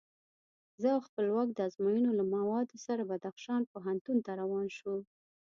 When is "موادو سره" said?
2.35-3.07